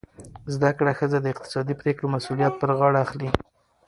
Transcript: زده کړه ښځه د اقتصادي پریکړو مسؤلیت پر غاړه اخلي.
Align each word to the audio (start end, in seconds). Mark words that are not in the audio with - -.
زده 0.53 0.71
کړه 0.77 0.91
ښځه 0.99 1.17
د 1.21 1.27
اقتصادي 1.33 1.73
پریکړو 1.81 2.13
مسؤلیت 2.15 2.53
پر 2.61 2.69
غاړه 2.79 2.99
اخلي. 3.05 3.29